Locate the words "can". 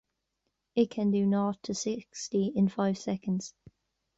0.89-1.11